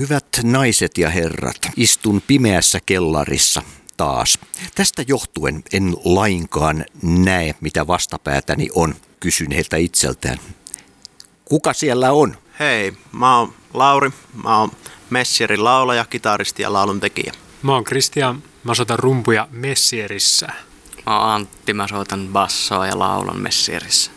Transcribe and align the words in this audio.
Hyvät 0.00 0.26
naiset 0.42 0.98
ja 0.98 1.10
herrat, 1.10 1.56
istun 1.76 2.22
pimeässä 2.26 2.78
kellarissa 2.86 3.62
taas. 3.96 4.38
Tästä 4.74 5.04
johtuen 5.06 5.62
en 5.72 5.96
lainkaan 6.04 6.84
näe, 7.02 7.54
mitä 7.60 7.86
vastapäätäni 7.86 8.68
on. 8.74 8.94
Kysyn 9.20 9.52
heiltä 9.52 9.76
itseltään. 9.76 10.38
Kuka 11.44 11.72
siellä 11.72 12.12
on? 12.12 12.36
Hei, 12.58 12.92
mä 13.12 13.38
oon 13.38 13.54
Lauri. 13.74 14.10
Mä 14.44 14.58
oon 14.58 14.70
Messierin 15.10 15.64
laulaja, 15.64 16.04
kitaristi 16.04 16.62
ja 16.62 16.72
lauluntekijä. 16.72 17.32
Mä 17.62 17.72
oon 17.74 17.84
Kristian. 17.84 18.42
Mä 18.64 18.74
soitan 18.74 18.98
rumpuja 18.98 19.48
Messierissä. 19.50 20.46
Mä 21.06 21.20
oon 21.20 21.30
Antti. 21.30 21.72
Mä 21.74 21.88
soitan 21.88 22.28
bassoa 22.32 22.86
ja 22.86 22.98
laulan 22.98 23.40
Messierissä. 23.40 24.10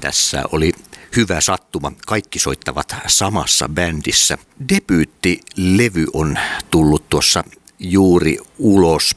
Tässä 0.00 0.42
oli 0.52 0.72
hyvä 1.16 1.40
sattuma. 1.40 1.92
Kaikki 2.06 2.38
soittavat 2.38 2.94
samassa 3.06 3.68
bändissä. 3.68 4.38
Debyyttilevy 4.68 6.06
on 6.12 6.38
tullut 6.70 7.08
tuossa 7.08 7.44
juuri 7.78 8.38
ulos. 8.58 9.16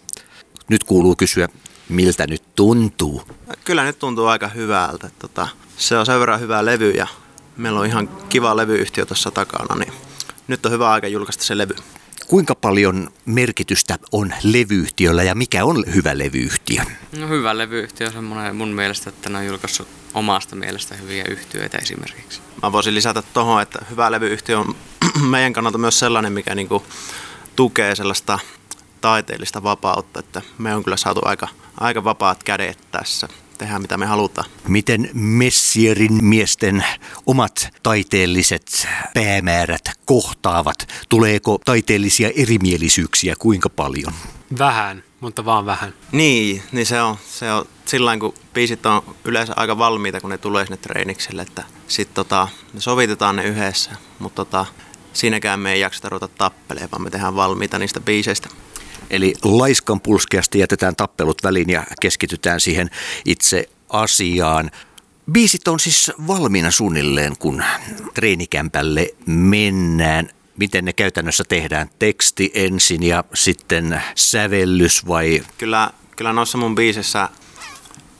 Nyt 0.69 0.83
kuuluu 0.83 1.15
kysyä, 1.15 1.47
miltä 1.89 2.27
nyt 2.27 2.43
tuntuu? 2.55 3.21
Kyllä 3.63 3.83
nyt 3.83 3.99
tuntuu 3.99 4.25
aika 4.25 4.47
hyvältä. 4.47 5.09
Tota, 5.19 5.47
se 5.77 5.97
on 5.97 6.05
sen 6.05 6.19
verran 6.19 6.39
hyvä 6.39 6.65
levy 6.65 6.91
ja 6.91 7.07
meillä 7.57 7.79
on 7.79 7.85
ihan 7.85 8.07
kiva 8.07 8.55
levyyhtiö 8.57 9.05
tuossa 9.05 9.31
takana, 9.31 9.75
niin 9.75 9.93
nyt 10.47 10.65
on 10.65 10.71
hyvä 10.71 10.91
aika 10.91 11.07
julkaista 11.07 11.43
se 11.43 11.57
levy. 11.57 11.75
Kuinka 12.27 12.55
paljon 12.55 13.09
merkitystä 13.25 13.99
on 14.11 14.33
levyyhtiöllä 14.43 15.23
ja 15.23 15.35
mikä 15.35 15.65
on 15.65 15.83
hyvä 15.95 16.17
levyyhtiö? 16.17 16.83
No 17.19 17.27
hyvä 17.27 17.57
levyyhtiö 17.57 18.07
on 18.07 18.13
semmoinen 18.13 18.55
mun 18.55 18.69
mielestä, 18.69 19.09
että 19.09 19.29
ne 19.29 19.37
on 19.37 19.45
julkaissut 19.45 19.87
omasta 20.13 20.55
mielestä 20.55 20.95
hyviä 20.95 21.23
yhtiöitä 21.29 21.77
esimerkiksi. 21.77 22.41
Mä 22.63 22.71
voisin 22.71 22.95
lisätä 22.95 23.23
tuohon, 23.33 23.61
että 23.61 23.85
hyvä 23.89 24.11
levyyhtiö 24.11 24.59
on 24.59 24.75
meidän 25.29 25.53
kannalta 25.53 25.77
myös 25.77 25.99
sellainen, 25.99 26.33
mikä 26.33 26.55
niinku 26.55 26.83
tukee 27.55 27.95
sellaista 27.95 28.39
taiteellista 29.01 29.63
vapautta, 29.63 30.19
että 30.19 30.41
me 30.57 30.75
on 30.75 30.83
kyllä 30.83 30.97
saatu 30.97 31.21
aika, 31.23 31.47
aika 31.79 32.03
vapaat 32.03 32.43
kädet 32.43 32.77
tässä 32.91 33.27
tehdään 33.57 33.81
mitä 33.81 33.97
me 33.97 34.05
halutaan. 34.05 34.49
Miten 34.67 35.09
Messierin 35.13 36.23
miesten 36.23 36.85
omat 37.25 37.69
taiteelliset 37.83 38.87
päämäärät 39.13 39.91
kohtaavat? 40.05 40.87
Tuleeko 41.09 41.59
taiteellisia 41.65 42.29
erimielisyyksiä 42.35 43.35
kuinka 43.39 43.69
paljon? 43.69 44.13
Vähän, 44.57 45.03
mutta 45.19 45.45
vaan 45.45 45.65
vähän. 45.65 45.93
Niin, 46.11 46.63
niin 46.71 46.85
se 46.85 47.01
on, 47.01 47.17
se 47.29 47.51
on 47.51 47.65
sillä 47.85 48.17
kun 48.17 48.33
biisit 48.53 48.85
on 48.85 49.15
yleensä 49.25 49.53
aika 49.55 49.77
valmiita, 49.77 50.21
kun 50.21 50.29
ne 50.29 50.37
tulee 50.37 50.65
sinne 50.65 50.77
treenikselle, 50.77 51.41
että 51.41 51.63
sitten 51.87 52.15
tota, 52.15 52.47
me 52.73 52.81
sovitetaan 52.81 53.35
ne 53.35 53.43
yhdessä, 53.43 53.91
mutta 54.19 54.45
tota, 54.45 54.65
siinäkään 55.13 55.59
me 55.59 55.71
ei 55.71 55.79
jakseta 55.79 56.09
ruveta 56.09 56.27
tappelemaan, 56.27 56.91
vaan 56.91 57.01
me 57.01 57.09
tehdään 57.09 57.35
valmiita 57.35 57.79
niistä 57.79 57.99
biiseistä. 57.99 58.49
Eli 59.09 59.33
laiskan 59.43 60.01
pulskeasti 60.01 60.59
jätetään 60.59 60.95
tappelut 60.95 61.43
väliin 61.43 61.69
ja 61.69 61.83
keskitytään 62.01 62.59
siihen 62.59 62.89
itse 63.25 63.69
asiaan. 63.89 64.71
Biisit 65.31 65.67
on 65.67 65.79
siis 65.79 66.11
valmiina 66.27 66.71
suunnilleen, 66.71 67.37
kun 67.37 67.63
treenikämpälle 68.13 69.09
mennään. 69.25 70.29
Miten 70.57 70.85
ne 70.85 70.93
käytännössä 70.93 71.43
tehdään? 71.49 71.89
Teksti 71.99 72.51
ensin 72.53 73.03
ja 73.03 73.23
sitten 73.33 74.03
sävellys 74.15 75.07
vai? 75.07 75.43
Kyllä, 75.57 75.89
kyllä 76.15 76.33
noissa 76.33 76.57
mun 76.57 76.75
biisissä 76.75 77.29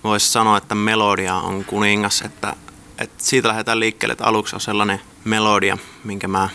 voisi 0.04 0.32
sanoa, 0.32 0.58
että 0.58 0.76
melodia 0.76 1.36
on 1.36 1.66
kuningas, 1.66 2.22
että, 2.22 2.56
että 2.98 3.24
siitä 3.24 3.48
lähdetään 3.48 3.80
liikkeelle, 3.80 4.12
että 4.12 4.26
aluksi 4.26 4.56
on 4.56 4.62
sellainen 4.62 5.02
melodia, 5.24 5.78
minkä 6.04 6.28
mä, 6.28 6.50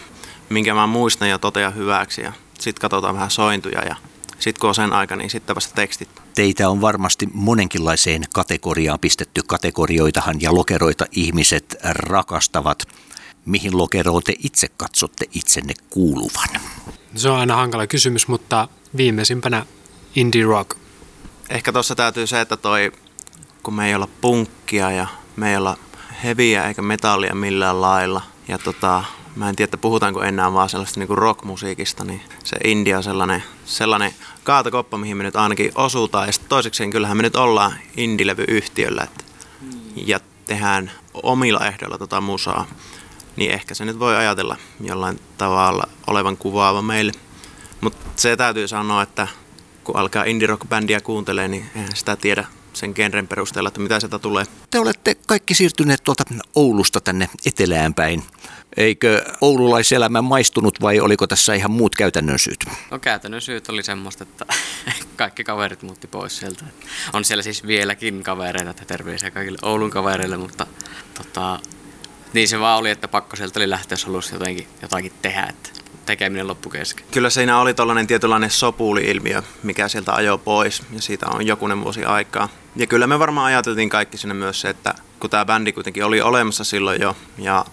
minkä 0.48 0.74
mä 0.74 0.86
muistan 0.86 1.28
ja 1.28 1.38
totean 1.38 1.74
hyväksi 1.74 2.20
ja 2.20 2.32
sitten 2.60 2.80
katsotaan 2.80 3.14
vähän 3.14 3.30
sointuja 3.30 3.84
ja 3.84 3.96
sitten 4.42 4.60
kun 4.60 4.68
on 4.68 4.74
sen 4.74 4.92
aika, 4.92 5.16
niin 5.16 5.30
sitten 5.30 5.56
vasta 5.56 5.74
tekstit. 5.74 6.08
Teitä 6.34 6.68
on 6.68 6.80
varmasti 6.80 7.28
monenkinlaiseen 7.34 8.22
kategoriaan 8.34 8.98
pistetty. 8.98 9.40
Kategorioitahan 9.46 10.40
ja 10.40 10.54
lokeroita 10.54 11.06
ihmiset 11.12 11.76
rakastavat. 11.84 12.88
Mihin 13.46 13.78
lokeroon 13.78 14.22
te 14.22 14.34
itse 14.38 14.68
katsotte 14.76 15.24
itsenne 15.34 15.74
kuuluvan? 15.90 16.48
Se 17.14 17.28
on 17.28 17.38
aina 17.38 17.56
hankala 17.56 17.86
kysymys, 17.86 18.28
mutta 18.28 18.68
viimeisimpänä 18.96 19.66
indie 20.16 20.44
rock. 20.44 20.76
Ehkä 21.48 21.72
tuossa 21.72 21.94
täytyy 21.94 22.26
se, 22.26 22.40
että 22.40 22.56
toi, 22.56 22.92
kun 23.62 23.74
me 23.74 23.88
ei 23.88 23.94
olla 23.94 24.08
punkkia 24.20 24.90
ja 24.90 25.06
me 25.36 25.50
ei 25.50 25.56
olla 25.56 25.76
heviä 26.24 26.68
eikä 26.68 26.82
metallia 26.82 27.34
millään 27.34 27.80
lailla. 27.80 28.22
Ja 28.48 28.58
tota, 28.58 29.04
mä 29.36 29.48
en 29.48 29.56
tiedä, 29.56 29.66
että 29.66 29.76
puhutaanko 29.76 30.22
enää 30.22 30.52
vaan 30.52 30.68
sellaista 30.68 31.00
niin 31.00 31.08
rockmusiikista, 31.08 32.04
niin 32.04 32.20
se 32.44 32.56
India 32.64 32.96
on 32.96 33.02
sellainen, 33.02 33.42
sellainen 33.64 34.14
kaatokoppa, 34.44 34.98
mihin 34.98 35.16
me 35.16 35.24
nyt 35.24 35.36
ainakin 35.36 35.72
osutaan. 35.74 36.28
Ja 36.28 36.32
toiseksi 36.48 36.88
kyllähän 36.88 37.16
me 37.16 37.22
nyt 37.22 37.36
ollaan 37.36 37.74
indilevyyhtiöllä 37.96 39.02
että, 39.02 39.24
ja 40.06 40.20
tehdään 40.46 40.90
omilla 41.14 41.66
ehdoilla 41.66 41.98
tota 41.98 42.20
musaa. 42.20 42.66
Niin 43.36 43.50
ehkä 43.50 43.74
se 43.74 43.84
nyt 43.84 43.98
voi 43.98 44.16
ajatella 44.16 44.56
jollain 44.80 45.20
tavalla 45.38 45.84
olevan 46.06 46.36
kuvaava 46.36 46.82
meille. 46.82 47.12
Mutta 47.80 48.06
se 48.16 48.36
täytyy 48.36 48.68
sanoa, 48.68 49.02
että 49.02 49.28
kun 49.84 49.96
alkaa 49.96 50.24
indie 50.24 50.48
rock 50.48 50.68
bändiä 50.68 51.00
kuuntelee, 51.00 51.48
niin 51.48 51.70
eihän 51.74 51.96
sitä 51.96 52.16
tiedä 52.16 52.44
sen 52.72 52.92
genren 52.94 53.28
perusteella, 53.28 53.68
että 53.68 53.80
mitä 53.80 54.00
sieltä 54.00 54.18
tulee. 54.18 54.44
Te 54.70 54.78
olette 54.78 55.16
kaikki 55.26 55.54
siirtyneet 55.54 56.04
tuolta 56.04 56.22
Oulusta 56.54 57.00
tänne 57.00 57.30
etelään 57.46 57.94
päin. 57.94 58.22
Eikö 58.76 59.24
oululaiselämä 59.40 60.22
maistunut 60.22 60.80
vai 60.80 61.00
oliko 61.00 61.26
tässä 61.26 61.54
ihan 61.54 61.70
muut 61.70 61.94
käytännön 61.94 62.38
syyt? 62.38 62.64
No 62.90 62.98
käytännön 62.98 63.40
syyt 63.40 63.68
oli 63.68 63.82
semmoista, 63.82 64.24
että 64.24 64.46
kaikki 65.16 65.44
kaverit 65.44 65.82
muutti 65.82 66.06
pois 66.06 66.38
sieltä. 66.38 66.64
On 67.12 67.24
siellä 67.24 67.42
siis 67.42 67.66
vieläkin 67.66 68.22
kavereita, 68.22 68.70
että 68.70 68.84
terveisiä 68.84 69.30
kaikille 69.30 69.58
Oulun 69.62 69.90
kavereille, 69.90 70.36
mutta 70.36 70.66
tota, 71.14 71.58
niin 72.32 72.48
se 72.48 72.60
vaan 72.60 72.78
oli, 72.78 72.90
että 72.90 73.08
pakko 73.08 73.36
sieltä 73.36 73.58
oli 73.58 73.70
lähteä, 73.70 73.92
jos 73.92 74.04
halusi 74.04 74.34
jotenkin, 74.34 74.68
jotakin 74.82 75.12
tehdä, 75.22 75.42
että 75.42 75.70
tekeminen 76.06 76.46
loppu 76.46 76.70
kesken. 76.70 77.06
Kyllä 77.10 77.30
siinä 77.30 77.60
oli 77.60 77.74
tällainen 77.74 78.06
tietynlainen 78.06 78.50
sopuuli-ilmiö, 78.50 79.42
mikä 79.62 79.88
sieltä 79.88 80.14
ajoi 80.14 80.38
pois, 80.38 80.82
ja 80.92 81.02
siitä 81.02 81.26
on 81.26 81.46
jokunen 81.46 81.84
vuosi 81.84 82.04
aikaa. 82.04 82.48
Ja 82.76 82.86
kyllä 82.86 83.06
me 83.06 83.18
varmaan 83.18 83.46
ajateltiin 83.46 83.88
kaikki 83.88 84.16
sinne 84.16 84.34
myös 84.34 84.60
se, 84.60 84.68
että 84.68 84.94
kun 85.20 85.30
tämä 85.30 85.44
bändi 85.44 85.72
kuitenkin 85.72 86.04
oli 86.04 86.20
olemassa 86.20 86.64
silloin 86.64 87.00
jo, 87.00 87.16
ja 87.38 87.64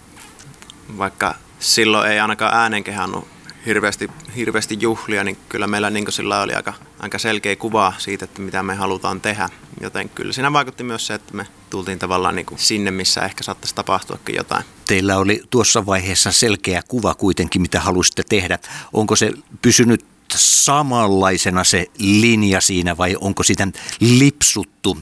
vaikka 0.98 1.34
silloin 1.58 2.10
ei 2.10 2.20
ainakaan 2.20 2.54
äänen 2.54 2.84
kehannut 2.84 3.28
hirveästi, 3.66 4.10
hirveästi 4.36 4.78
juhlia, 4.80 5.24
niin 5.24 5.38
kyllä 5.48 5.66
meillä 5.66 5.90
niin 5.90 6.12
sillä 6.12 6.40
oli 6.40 6.54
aika, 6.54 6.74
aika 6.98 7.18
selkeä 7.18 7.56
kuva 7.56 7.92
siitä, 7.98 8.24
että 8.24 8.42
mitä 8.42 8.62
me 8.62 8.74
halutaan 8.74 9.20
tehdä. 9.20 9.48
Joten 9.80 10.08
kyllä 10.08 10.32
siinä 10.32 10.52
vaikutti 10.52 10.84
myös 10.84 11.06
se, 11.06 11.14
että 11.14 11.34
me 11.34 11.46
tultiin 11.70 11.98
tavallaan 11.98 12.36
niin 12.36 12.46
sinne, 12.56 12.90
missä 12.90 13.20
ehkä 13.20 13.42
saattaisi 13.42 13.74
tapahtuakin 13.74 14.34
jotain. 14.34 14.64
Teillä 14.86 15.18
oli 15.18 15.42
tuossa 15.50 15.86
vaiheessa 15.86 16.32
selkeä 16.32 16.82
kuva 16.88 17.14
kuitenkin, 17.14 17.62
mitä 17.62 17.80
halusitte 17.80 18.22
tehdä. 18.28 18.58
Onko 18.92 19.16
se 19.16 19.30
pysynyt 19.62 20.04
samanlaisena 20.34 21.64
se 21.64 21.86
linja 21.98 22.60
siinä 22.60 22.96
vai 22.96 23.16
onko 23.20 23.42
sitä 23.42 23.68
lipsuttu 24.00 24.98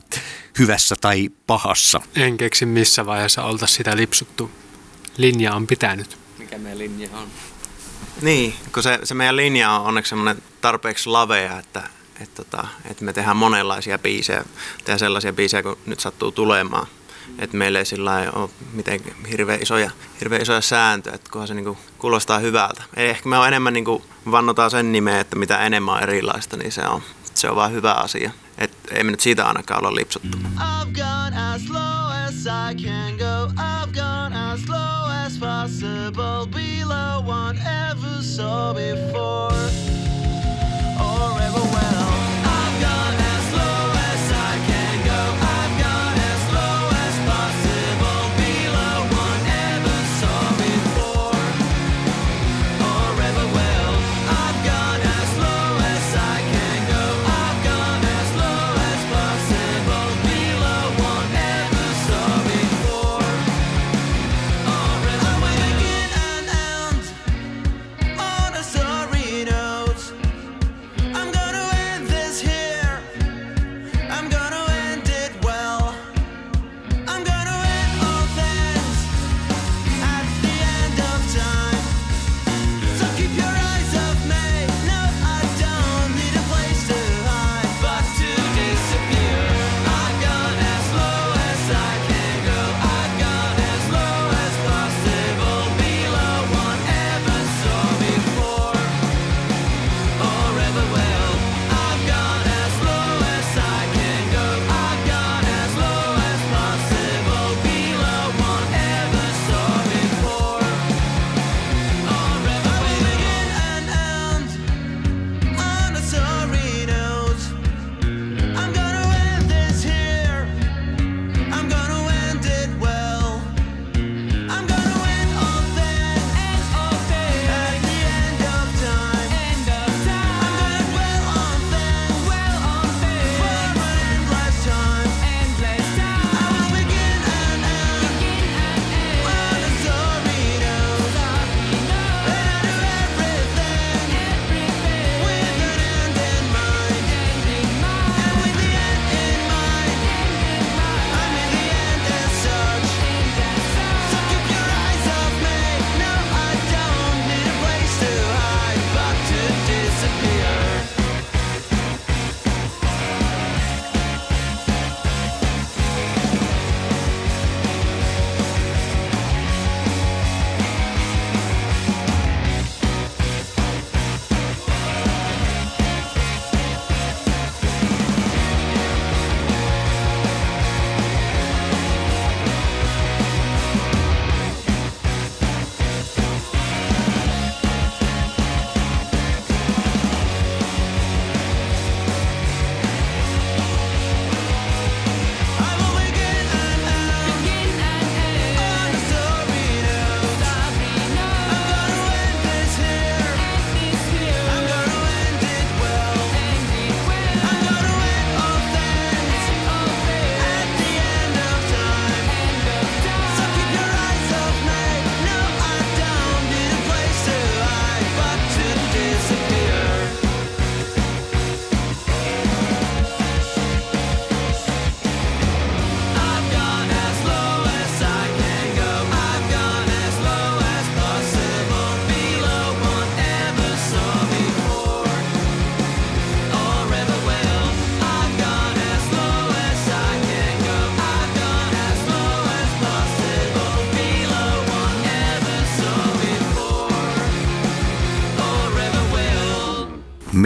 hyvässä 0.59 0.97
tai 1.00 1.28
pahassa? 1.47 2.00
En 2.16 2.37
keksi 2.37 2.66
missä 2.66 3.06
vaiheessa 3.06 3.44
oltaisiin 3.44 3.77
sitä 3.77 3.97
lipsuttu 3.97 4.50
linja 5.18 5.54
on 5.54 5.66
pitänyt. 5.66 6.18
Mikä 6.38 6.58
meidän 6.58 6.78
linja 6.78 7.08
on? 7.12 7.28
Niin, 8.22 8.54
kun 8.74 8.82
se, 8.82 8.98
se 9.04 9.14
meidän 9.14 9.36
linja 9.36 9.70
on 9.70 9.86
onneksi 9.86 10.08
semmoinen 10.10 10.42
tarpeeksi 10.60 11.08
lavea, 11.08 11.58
että, 11.58 11.82
että, 12.20 12.44
tota, 12.44 12.68
että 12.90 13.04
me 13.04 13.12
tehdään 13.12 13.36
monenlaisia 13.36 13.98
biisejä. 13.98 14.44
Tehdään 14.78 14.98
sellaisia 14.98 15.32
biisejä, 15.32 15.62
kun 15.62 15.78
nyt 15.86 16.00
sattuu 16.00 16.32
tulemaan. 16.32 16.86
Että 17.38 17.56
meillä 17.56 17.78
ei 17.78 17.84
sillä 17.84 18.22
ei 18.22 18.28
ole 18.32 18.50
miten 18.72 19.00
hirveän 19.30 19.62
isoja, 19.62 19.90
hirveän 20.20 20.42
isoja 20.42 20.60
sääntöjä, 20.60 21.14
että 21.14 21.30
kunhan 21.30 21.48
se 21.48 21.54
niinku 21.54 21.78
kuulostaa 21.98 22.38
hyvältä. 22.38 22.82
Ei, 22.96 23.08
ehkä 23.08 23.28
me 23.28 23.38
on 23.38 23.48
enemmän 23.48 23.72
niinku, 23.72 24.04
vannotaan 24.30 24.71
sen 24.71 24.92
nimeä, 24.92 25.21
että 25.21 25.36
mitä 25.36 25.59
enemmän 25.59 25.94
on 25.94 26.03
erilaista, 26.03 26.56
niin 26.56 26.72
se 26.72 26.82
on, 26.82 27.03
se 27.34 27.50
on 27.50 27.56
vaan 27.56 27.72
hyvä 27.72 27.92
asia. 27.92 28.30
Et 28.59 28.72
ei 28.91 29.04
me 29.04 29.10
nyt 29.10 29.21
siitä 29.21 29.47
ainakaan 29.47 29.80
olla 29.80 29.94
lipsuttu. 29.94 30.38
I've 30.38 30.92
gone 30.92 31.54
as 31.54 31.71
low 31.71 32.08
as 32.28 32.47
I 32.47 32.75
can 32.75 33.16
go. 33.16 33.51
I've 33.57 33.92
gone 33.92 34.33
as 34.33 34.69
low 34.69 35.09
as 35.25 35.39
possible. 35.39 36.47
Below 36.47 37.22
one 37.25 37.59
ever 37.59 38.22
saw 38.22 38.75
before. 38.75 39.48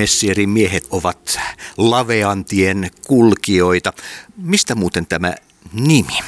Messierin 0.03 0.51
miehet 0.51 0.87
ovat 0.91 1.39
laveantien 1.77 2.91
kulkijoita. 3.07 3.93
Mistä 4.37 4.75
muuten 4.75 5.07
tämä 5.07 5.35
nimi? 5.73 6.19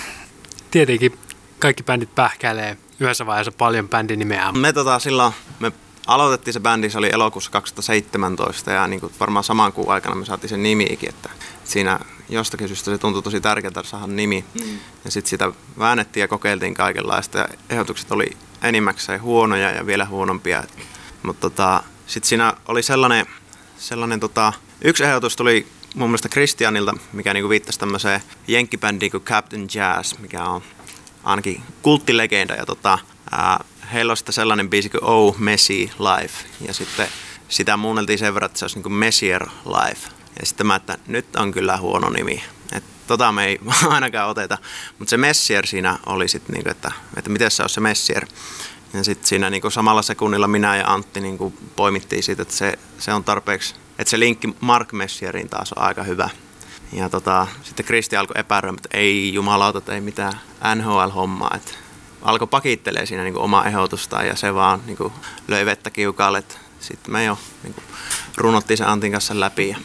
Tietenkin 0.70 1.18
kaikki 1.58 1.82
bändit 1.82 2.14
pähkäilee 2.14 2.76
yhdessä 3.00 3.26
vaiheessa 3.26 3.52
paljon 3.52 3.88
bändin 3.88 4.18
nimeä. 4.18 4.52
Me 4.52 4.72
tota, 4.72 4.98
silloin, 4.98 5.32
me 5.60 5.72
aloitettiin 6.06 6.54
se 6.54 6.60
bändi, 6.60 6.90
se 6.90 6.98
oli 6.98 7.10
elokuussa 7.12 7.50
2017 7.50 8.70
ja 8.70 8.86
niin 8.86 9.00
kuin 9.00 9.12
varmaan 9.20 9.44
saman 9.44 9.72
kuun 9.72 9.92
aikana 9.92 10.14
me 10.14 10.24
saatiin 10.24 10.48
sen 10.48 10.62
nimiikin, 10.62 11.08
että 11.08 11.30
siinä 11.64 12.00
jostakin 12.28 12.68
syystä 12.68 12.90
se 12.90 12.98
tuntui 12.98 13.22
tosi 13.22 13.40
tärkeältä 13.40 13.82
saada 13.82 14.06
nimi. 14.06 14.44
Mm. 14.54 14.78
Ja 15.04 15.10
sitten 15.10 15.30
sitä 15.30 15.52
väännettiin 15.78 16.22
ja 16.22 16.28
kokeiltiin 16.28 16.74
kaikenlaista 16.74 17.38
ja 17.38 17.48
ehdotukset 17.70 18.12
oli 18.12 18.36
enimmäkseen 18.62 19.22
huonoja 19.22 19.70
ja 19.70 19.86
vielä 19.86 20.04
huonompia. 20.04 20.64
Mutta 21.22 21.40
tota, 21.40 21.82
sitten 22.06 22.28
siinä 22.28 22.54
oli 22.68 22.82
sellainen, 22.82 23.26
sellainen 23.78 24.20
tota, 24.20 24.52
yksi 24.84 25.04
ehdotus 25.04 25.36
tuli 25.36 25.66
mun 25.94 26.08
mielestä 26.08 26.28
Christianilta, 26.28 26.94
mikä 27.12 27.34
niinku 27.34 27.48
viittasi 27.48 27.78
tämmöiseen 27.78 28.20
jenkkibändiin 28.48 29.10
kuin 29.10 29.24
Captain 29.24 29.68
Jazz, 29.74 30.18
mikä 30.18 30.44
on 30.44 30.62
ainakin 31.24 31.62
kulttilegenda. 31.82 32.54
Ja 32.54 32.66
tota, 32.66 32.98
ää, 33.30 33.64
heillä 33.92 34.10
on 34.10 34.16
sitten 34.16 34.32
sellainen 34.32 34.70
biisi 34.70 34.90
kuin 34.90 35.04
Oh 35.04 35.38
Messi 35.38 35.90
Life. 35.98 36.44
Ja 36.66 36.74
sitten 36.74 37.08
sitä 37.48 37.76
muunneltiin 37.76 38.18
sen 38.18 38.34
verran, 38.34 38.46
että 38.46 38.58
se 38.58 38.64
olisi 38.64 38.76
niin 38.76 38.82
kuin 38.82 38.92
Messier 38.92 39.46
Life. 39.66 40.08
Ja 40.40 40.46
sitten 40.46 40.66
mä, 40.66 40.76
että 40.76 40.98
nyt 41.06 41.36
on 41.36 41.52
kyllä 41.52 41.76
huono 41.76 42.10
nimi. 42.10 42.44
Että 42.72 42.90
tota 43.06 43.32
me 43.32 43.46
ei 43.46 43.58
ainakaan 43.88 44.30
oteta. 44.30 44.58
Mutta 44.98 45.10
se 45.10 45.16
Messier 45.16 45.66
siinä 45.66 45.98
oli 46.06 46.28
sitten, 46.28 46.54
niin 46.54 46.68
että, 46.68 46.92
että 47.16 47.30
miten 47.30 47.50
se 47.50 47.62
on 47.62 47.68
se 47.68 47.80
Messier. 47.80 48.26
Ja 48.94 49.04
sitten 49.04 49.28
siinä 49.28 49.50
niin 49.50 49.72
samalla 49.72 50.02
sekunnilla 50.02 50.48
minä 50.48 50.76
ja 50.76 50.92
Antti 50.92 51.20
niin 51.20 51.54
poimittiin 51.76 52.22
siitä, 52.22 52.42
että 52.42 52.54
se, 52.54 52.78
se 52.98 53.12
on 53.12 53.24
tarpeeksi, 53.24 53.74
että 53.98 54.10
se 54.10 54.18
linkki 54.18 54.56
Mark 54.60 54.92
Messierin 54.92 55.48
taas 55.48 55.72
on 55.72 55.82
aika 55.82 56.02
hyvä. 56.02 56.30
Ja 56.92 57.08
tota, 57.08 57.46
sitten 57.62 57.86
Kristi 57.86 58.16
alkoi 58.16 58.40
epäröidä, 58.40 58.76
että 58.76 58.98
ei 58.98 59.34
jumalauta, 59.34 59.78
että 59.78 59.94
ei 59.94 60.00
mitään 60.00 60.40
NHL-hommaa. 60.74 61.56
Että 61.56 61.70
alkoi 62.22 62.48
pakittelee 62.48 63.06
siinä 63.06 63.24
niin 63.24 63.38
omaa 63.38 63.66
ehdotustaan 63.66 64.26
ja 64.26 64.36
se 64.36 64.54
vaan 64.54 64.82
niin 64.86 65.12
löi 65.48 65.66
vettä 65.66 65.90
kiukalle. 65.90 66.44
Sitten 66.80 67.12
me 67.12 67.24
jo 67.24 67.38
niin 67.62 67.74
runottiin 68.36 68.78
sen 68.78 68.88
Antin 68.88 69.12
kanssa 69.12 69.40
läpi 69.40 69.68
ja 69.68 69.76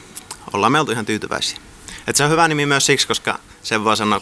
ollaan 0.54 0.72
me 0.72 0.80
oltu 0.80 0.92
ihan 0.92 1.06
tyytyväisiä. 1.06 1.60
Et 2.08 2.16
se 2.16 2.24
on 2.24 2.30
hyvä 2.30 2.48
nimi 2.48 2.66
myös 2.66 2.86
siksi, 2.86 3.08
koska 3.08 3.40
sen 3.64 3.84
voi 3.84 3.98
sanoa 3.98 4.22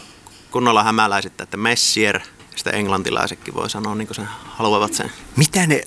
kunnolla 0.50 0.84
hämäläisittä, 0.84 1.44
että 1.44 1.56
Messier, 1.56 2.20
sitä 2.58 2.70
englantilaisetkin 2.70 3.54
voi 3.54 3.70
sanoa 3.70 3.94
niin 3.94 4.08
kuin 4.08 4.16
sen 4.16 4.28
haluavat 4.46 4.94
sen. 4.94 5.10
Mitä 5.36 5.66
ne 5.66 5.82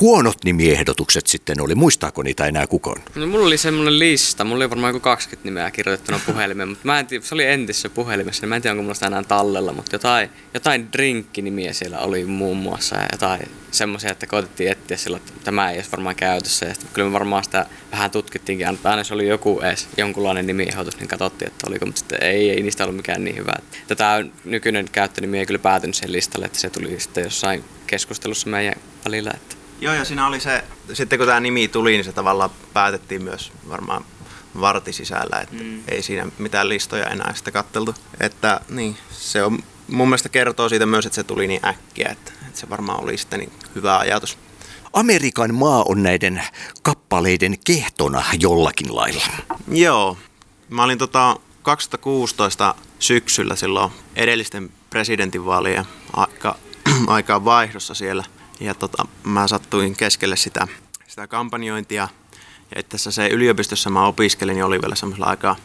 huonot 0.00 0.44
nimiehdotukset 0.44 1.26
sitten 1.26 1.60
oli? 1.60 1.74
Muistaako 1.74 2.22
niitä 2.22 2.46
enää 2.46 2.66
kukaan? 2.66 3.02
No, 3.14 3.26
mulla 3.26 3.46
oli 3.46 3.58
semmoinen 3.58 3.98
lista, 3.98 4.44
mulla 4.44 4.56
oli 4.56 4.70
varmaan 4.70 4.94
joku 4.94 5.00
20 5.00 5.48
nimeä 5.48 5.70
kirjoitettuna 5.70 6.20
puhelimeen, 6.26 6.68
mutta 6.68 6.86
mä 6.86 6.98
en 6.98 7.06
tiedä, 7.06 7.24
se 7.24 7.34
oli 7.34 7.44
entisessä 7.44 7.88
puhelimessa, 7.88 8.42
niin 8.42 8.48
mä 8.48 8.56
en 8.56 8.62
tiedä 8.62 8.72
onko 8.72 8.82
mulla 8.82 8.94
sitä 8.94 9.06
enää 9.06 9.22
tallella, 9.22 9.72
mutta 9.72 9.94
jotain, 9.94 10.30
jotain 10.54 10.92
drinkkinimiä 10.92 11.72
siellä 11.72 11.98
oli 11.98 12.24
muun 12.24 12.56
muassa 12.56 12.96
ja 12.96 13.06
jotain 13.12 13.40
semmoisia, 13.70 14.10
että 14.10 14.26
koitettiin 14.26 14.72
etsiä 14.72 14.96
silloin, 14.96 15.22
että 15.26 15.44
tämä 15.44 15.70
ei 15.70 15.76
olisi 15.76 15.92
varmaan 15.92 16.16
käytössä. 16.16 16.66
Ja 16.66 16.74
kyllä 16.92 17.08
me 17.08 17.12
varmaan 17.12 17.44
sitä 17.44 17.66
vähän 17.92 18.10
tutkittiinkin, 18.10 18.70
mutta 18.70 18.90
aina 18.90 19.04
se 19.04 19.14
oli 19.14 19.28
joku 19.28 19.60
edes 19.60 19.88
jonkunlainen 19.96 20.46
nimiehdotus, 20.46 20.98
niin 20.98 21.08
katsottiin, 21.08 21.50
että 21.50 21.66
oliko, 21.66 21.86
mutta 21.86 21.98
sitten 21.98 22.22
ei, 22.22 22.50
ei 22.50 22.62
niistä 22.62 22.84
ollut 22.84 22.96
mikään 22.96 23.24
niin 23.24 23.36
hyvä. 23.36 23.52
Tätä 23.88 24.24
nykyinen 24.44 24.88
käyttönimi 24.92 25.38
ei 25.38 25.46
kyllä 25.46 25.58
päätynyt 25.58 25.96
sen 25.96 26.12
listalle, 26.12 26.46
että 26.46 26.58
se 26.58 26.70
tuli 26.70 27.00
sitten 27.00 27.24
jossain 27.24 27.64
keskustelussa 27.86 28.50
meidän 28.50 28.74
välillä. 29.04 29.30
Että 29.34 29.56
Joo, 29.80 29.94
ja 29.94 30.04
siinä 30.04 30.26
oli 30.26 30.40
se, 30.40 30.64
sitten 30.92 31.18
kun 31.18 31.28
tämä 31.28 31.40
nimi 31.40 31.68
tuli, 31.68 31.90
niin 31.90 32.04
se 32.04 32.12
tavallaan 32.12 32.50
päätettiin 32.72 33.22
myös 33.22 33.52
varmaan 33.68 34.04
varti 34.60 34.92
sisällä, 34.92 35.40
että 35.40 35.64
mm. 35.64 35.82
ei 35.88 36.02
siinä 36.02 36.26
mitään 36.38 36.68
listoja 36.68 37.06
enää 37.06 37.32
sitä 37.34 37.50
katteltu. 37.50 37.94
Että 38.20 38.60
niin, 38.68 38.96
se 39.10 39.42
on, 39.42 39.58
mun 39.88 40.08
mielestä 40.08 40.28
kertoo 40.28 40.68
siitä 40.68 40.86
myös, 40.86 41.06
että 41.06 41.16
se 41.16 41.24
tuli 41.24 41.46
niin 41.46 41.66
äkkiä, 41.66 42.08
että, 42.12 42.32
että 42.46 42.60
se 42.60 42.70
varmaan 42.70 43.02
oli 43.02 43.16
sitten 43.16 43.38
niin 43.38 43.52
hyvä 43.74 43.98
ajatus. 43.98 44.38
Amerikan 44.92 45.54
maa 45.54 45.84
on 45.88 46.02
näiden 46.02 46.42
kappaleiden 46.82 47.58
kehtona 47.64 48.24
jollakin 48.40 48.96
lailla. 48.96 49.22
Joo. 49.68 50.18
Mä 50.68 50.84
olin 50.84 50.98
tota 50.98 51.36
2016 51.62 52.74
syksyllä 52.98 53.56
silloin 53.56 53.92
edellisten 54.16 54.70
presidentinvaalien 54.90 55.84
aika, 56.12 56.56
aikaan 57.06 57.44
vaihdossa 57.44 57.94
siellä– 57.94 58.24
ja 58.60 58.74
tota, 58.74 59.06
mä 59.24 59.48
sattuin 59.48 59.96
keskelle 59.96 60.36
sitä, 60.36 60.68
sitä 61.08 61.26
kampanjointia. 61.26 62.08
Ja 62.74 62.80
itse 62.80 62.98
se 62.98 63.28
yliopistossa 63.28 63.90
mä 63.90 64.06
opiskelin, 64.06 64.54
niin 64.54 64.64
oli 64.64 64.80
vielä 64.82 64.94
semmoisella 64.94 65.30
aikaa, 65.30 65.56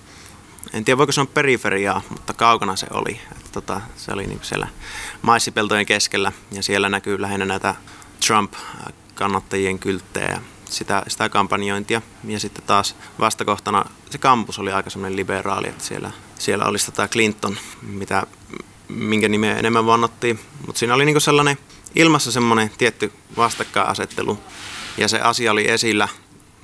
en 0.73 0.85
tiedä 0.85 0.97
voiko 0.97 1.11
sanoa 1.11 1.31
periferiaa, 1.33 2.01
mutta 2.09 2.33
kaukana 2.33 2.75
se 2.75 2.87
oli. 2.91 3.19
Että 3.31 3.49
tota, 3.51 3.81
se 3.97 4.11
oli 4.11 4.27
niin 4.27 4.39
siellä 4.41 4.67
maissipeltojen 5.21 5.85
keskellä 5.85 6.31
ja 6.51 6.63
siellä 6.63 6.89
näkyy 6.89 7.21
lähinnä 7.21 7.45
näitä 7.45 7.75
Trump-kannattajien 8.27 9.79
kylttejä 9.79 10.41
sitä, 10.69 11.03
sitä 11.07 11.29
kampanjointia. 11.29 12.01
Ja 12.23 12.39
sitten 12.39 12.63
taas 12.63 12.95
vastakohtana 13.19 13.85
se 14.09 14.17
kampus 14.17 14.59
oli 14.59 14.71
aika 14.71 14.89
semmoinen 14.89 15.15
liberaali, 15.15 15.67
että 15.67 15.83
siellä, 15.83 16.11
siellä 16.39 16.65
olisi 16.65 16.85
tätä 16.85 17.07
Clinton, 17.07 17.57
mitä, 17.81 18.27
minkä 18.87 19.29
nimeä 19.29 19.57
enemmän 19.57 19.85
vannottiin. 19.85 20.39
Mutta 20.65 20.79
siinä 20.79 20.93
oli 20.93 21.05
niinku 21.05 21.19
sellainen 21.19 21.57
ilmassa 21.95 22.31
semmoinen 22.31 22.71
tietty 22.77 23.11
vastakkainasettelu 23.37 24.39
ja 24.97 25.07
se 25.07 25.19
asia 25.19 25.51
oli 25.51 25.69
esillä 25.69 26.07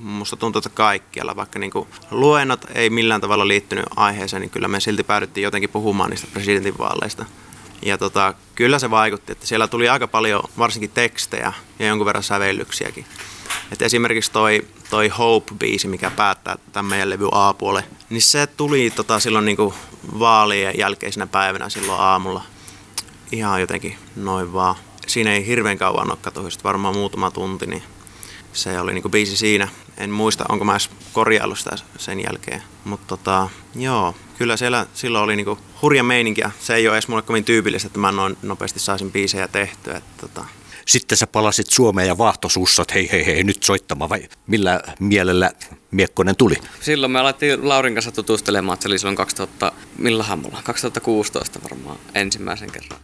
musta 0.02 0.36
tuntuu, 0.36 0.60
että 0.60 0.70
kaikkialla, 0.70 1.36
vaikka 1.36 1.60
niin 1.60 1.72
kuin 1.72 1.88
luennot 2.12 2.66
ei 2.76 2.90
millään 2.90 3.22
tavalla 3.22 3.48
liittynyt 3.48 3.86
aiheeseen, 3.96 4.42
niin 4.42 4.50
kyllä 4.50 4.68
me 4.68 4.80
silti 4.80 5.04
päädyttiin 5.04 5.44
jotenkin 5.44 5.70
puhumaan 5.70 6.10
niistä 6.10 6.28
presidentinvaaleista. 6.34 7.26
Ja 7.86 7.98
tota, 7.98 8.34
kyllä 8.56 8.80
se 8.80 8.92
vaikutti, 8.92 9.32
että 9.32 9.48
siellä 9.48 9.68
tuli 9.68 9.90
aika 9.90 10.08
paljon 10.08 10.44
varsinkin 10.58 10.92
tekstejä 10.92 11.54
ja 11.80 11.88
jonkun 11.88 12.06
verran 12.06 12.24
sävellyksiäkin. 12.24 13.06
Et 13.72 13.82
esimerkiksi 13.82 14.32
toi, 14.32 14.68
toi 14.90 15.10
Hope-biisi, 15.10 15.88
mikä 15.88 16.12
päättää 16.12 16.58
tämän 16.72 16.90
meidän 16.90 17.10
levy 17.10 17.28
A-puole, 17.32 17.84
niin 18.10 18.22
se 18.22 18.48
tuli 18.48 18.92
tota, 18.96 19.20
silloin 19.20 19.46
niinku 19.46 19.74
vaalien 20.20 20.78
jälkeisenä 20.78 21.28
päivänä 21.28 21.70
silloin 21.70 22.02
aamulla. 22.02 22.44
Ihan 23.32 23.62
jotenkin 23.62 23.98
noin 24.16 24.54
vaan 24.54 24.76
siinä 25.12 25.34
ei 25.34 25.48
hirveän 25.48 25.78
kauan 25.78 26.12
ole 26.12 26.18
katohista, 26.22 26.64
varmaan 26.64 26.96
muutama 26.96 27.32
tunti, 27.32 27.66
niin 27.66 27.84
se 28.54 28.80
oli 28.80 28.94
niinku 28.94 29.10
biisi 29.10 29.38
siinä. 29.38 29.68
En 29.98 30.10
muista, 30.10 30.46
onko 30.50 30.66
mä 30.66 30.74
edes 30.74 30.90
korjaillut 31.14 31.60
sitä 31.60 31.76
sen 31.98 32.24
jälkeen. 32.24 32.64
Mutta 32.86 33.08
tota, 33.08 33.50
joo, 33.76 34.16
kyllä 34.38 34.58
siellä 34.58 34.88
silloin 34.94 35.24
oli 35.24 35.36
niinku 35.36 35.58
hurja 35.82 36.04
meininki 36.04 36.42
se 36.60 36.76
ei 36.76 36.88
ole 36.88 36.96
edes 36.96 37.08
mulle 37.08 37.22
kovin 37.22 37.44
tyypillistä, 37.44 37.88
että 37.88 38.00
mä 38.00 38.12
noin 38.12 38.38
nopeasti 38.42 38.80
saisin 38.80 39.12
biisejä 39.12 39.48
tehtyä. 39.48 39.98
Että 39.98 40.28
tota. 40.28 40.46
Sitten 40.88 41.18
sä 41.18 41.28
palasit 41.28 41.70
Suomeen 41.70 42.08
ja 42.08 42.18
vaahtosussat, 42.18 42.94
hei 42.94 43.12
hei 43.12 43.26
hei, 43.26 43.44
nyt 43.44 43.64
soittamaan 43.64 44.10
vai 44.10 44.30
millä 44.48 44.82
mielellä 45.00 45.52
Miekkonen 45.92 46.36
tuli? 46.36 46.56
Silloin 46.82 47.12
me 47.12 47.20
alettiin 47.20 47.70
Laurin 47.70 47.94
kanssa 47.94 48.12
tutustelemaan, 48.12 48.74
että 48.74 48.84
se 48.84 48.90
oli 48.90 49.00
silloin 49.00 49.18
2000, 49.18 49.72
milloinhan 49.98 50.40
mulla, 50.40 50.62
2016 50.64 51.60
varmaan 51.64 51.98
ensimmäisen 52.16 52.72
kerran. 52.72 53.00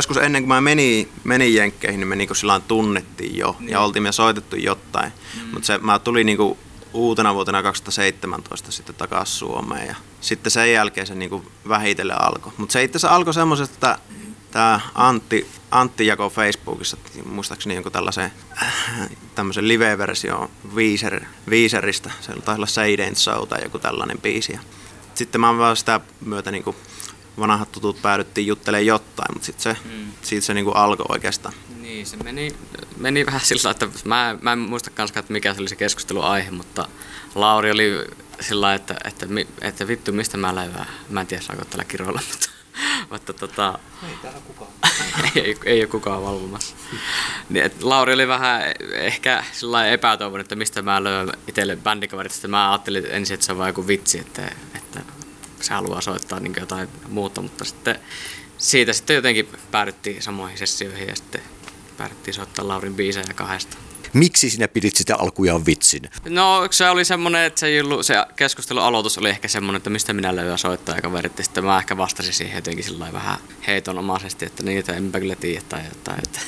Joskus 0.00 0.16
ennen 0.16 0.42
kuin 0.42 0.48
mä 0.48 0.60
menin, 0.60 1.08
menin 1.24 1.54
Jenkkeihin, 1.54 2.00
niin 2.00 2.08
me 2.08 2.16
niinku 2.16 2.34
sillä 2.34 2.50
lailla 2.50 2.64
tunnettiin 2.68 3.36
jo 3.36 3.56
niin. 3.58 3.70
ja 3.70 3.80
oltiin 3.80 4.02
me 4.02 4.12
soitettu 4.12 4.56
jotain. 4.56 5.12
Mm. 5.34 5.48
Mutta 5.52 5.66
se, 5.66 5.78
mä 5.78 5.98
tulin 5.98 6.26
niinku 6.26 6.58
uutena 6.92 7.34
vuotena 7.34 7.62
2017 7.62 8.72
sitten 8.72 8.94
takaisin 8.94 9.36
Suomeen 9.36 9.86
ja 9.86 9.94
sitten 10.20 10.50
sen 10.50 10.72
jälkeen 10.72 11.06
se 11.06 11.14
niinku 11.14 11.44
vähitellen 11.68 12.22
alkoi. 12.22 12.52
Mutta 12.56 12.72
se 12.72 12.84
itse 12.84 12.96
asiassa 12.96 13.16
alkoi 13.16 13.34
semmoisesta, 13.34 13.74
että 13.74 13.98
tämä 14.50 14.80
Antti, 14.94 15.46
Antti 15.70 16.06
jakoi 16.06 16.30
Facebookissa, 16.30 16.96
muistaakseni 17.24 17.74
jonkun 17.74 17.92
tällaisen 17.92 18.32
äh, 18.62 19.08
tämmöisen 19.34 19.68
live-versio 19.68 20.50
Weezer, 20.74 21.24
Weezeristä. 21.48 22.10
Se 22.20 22.32
taisi 22.32 22.80
olla 22.80 23.06
Ain't 23.06 23.14
So 23.14 23.46
tai 23.46 23.62
joku 23.62 23.78
tällainen 23.78 24.18
biisi. 24.18 24.58
Sitten 25.14 25.40
mä 25.40 25.58
vaan 25.58 25.76
sitä 25.76 26.00
myötä 26.24 26.50
niinku 26.50 26.76
vanhat 27.38 27.72
tutut 27.72 28.02
päädyttiin 28.02 28.46
juttelemaan 28.46 28.86
jotain, 28.86 29.28
mutta 29.32 29.46
sitten 29.46 29.62
se, 29.62 29.80
mm. 29.84 30.12
siitä 30.22 30.46
se 30.46 30.54
niinku 30.54 30.70
alkoi 30.70 31.06
oikeastaan. 31.08 31.54
Niin, 31.80 32.06
se 32.06 32.16
meni, 32.16 32.56
meni 32.96 33.26
vähän 33.26 33.40
sillä 33.40 33.70
että 33.70 33.88
mä, 34.04 34.38
mä 34.42 34.52
en 34.52 34.58
muista 34.58 34.90
kanskaan, 34.90 35.20
että 35.20 35.32
mikä 35.32 35.54
se 35.54 35.60
oli 35.60 35.68
se 35.68 35.76
keskusteluaihe, 35.76 36.50
mutta 36.50 36.88
Lauri 37.34 37.70
oli 37.70 38.06
sillä 38.40 38.74
että, 38.74 38.96
että, 39.04 39.26
että, 39.40 39.66
että 39.66 39.88
vittu 39.88 40.12
mistä 40.12 40.36
mä 40.36 40.54
levään. 40.54 40.86
Mä 41.08 41.20
en 41.20 41.26
tiedä 41.26 41.42
saako 41.42 41.64
tällä 41.64 41.84
kiroilla, 41.84 42.20
mutta, 42.30 42.48
mutta 43.10 43.32
tota, 43.32 43.78
Ei 44.08 44.16
täällä 44.22 44.40
kukaan. 44.40 44.70
ei, 45.36 45.56
ei 45.64 45.80
ole 45.80 45.86
kukaan 45.86 46.22
valvomassa. 46.22 46.76
Niin, 47.48 47.64
et 47.64 47.82
Lauri 47.82 48.12
oli 48.14 48.28
vähän 48.28 48.62
ehkä 48.92 49.44
sillä 49.52 49.86
epätoivon, 49.86 50.40
että 50.40 50.56
mistä 50.56 50.82
mä 50.82 51.04
löydän 51.04 51.34
itselle 51.48 51.76
bändikaverit. 51.76 52.32
Sitten 52.32 52.50
mä 52.50 52.70
ajattelin 52.70 53.06
ensin, 53.10 53.34
että 53.34 53.46
se 53.46 53.52
on 53.52 53.58
vaan 53.58 53.68
joku 53.68 53.86
vitsi, 53.86 54.18
että, 54.18 54.52
että 54.74 55.00
se 55.60 55.74
haluaa 55.74 56.00
soittaa 56.00 56.40
niin 56.40 56.54
jotain 56.60 56.88
muuta, 57.08 57.42
mutta 57.42 57.64
sitten 57.64 58.00
siitä 58.58 58.92
sitten 58.92 59.16
jotenkin 59.16 59.48
päädyttiin 59.70 60.22
samoihin 60.22 60.58
sessioihin 60.58 61.08
ja 61.08 61.16
sitten 61.16 61.40
päädyttiin 61.96 62.34
soittaa 62.34 62.68
Laurin 62.68 62.94
biisejä 62.94 63.34
kahdesta. 63.34 63.76
Miksi 64.12 64.50
sinä 64.50 64.68
pidit 64.68 64.96
sitä 64.96 65.16
alkujaan 65.16 65.66
vitsin? 65.66 66.02
No 66.28 66.68
se 66.70 66.90
oli 66.90 67.04
semmoinen, 67.04 67.44
että 67.44 67.60
se, 67.60 67.66
ei 67.66 67.80
ollut, 67.80 68.06
se 68.06 68.14
keskustelun 68.36 68.82
aloitus 68.82 69.18
oli 69.18 69.28
ehkä 69.28 69.48
semmoinen, 69.48 69.76
että 69.76 69.90
mistä 69.90 70.12
minä 70.12 70.36
löydän 70.36 70.58
soittaa 70.58 70.94
ja 70.94 71.02
kaverit. 71.02 71.38
Ja 71.38 71.44
sitten 71.44 71.64
mä 71.64 71.78
ehkä 71.78 71.96
vastasin 71.96 72.32
siihen 72.32 72.56
jotenkin 72.56 72.84
sillä 72.84 73.12
vähän 73.12 73.38
heitonomaisesti, 73.66 74.44
että 74.44 74.62
niitä 74.62 74.92
enpä 74.92 75.20
kyllä 75.20 75.36
tiedä 75.36 75.62
tai 75.68 75.80
jotain. 75.88 76.18
Että 76.22 76.40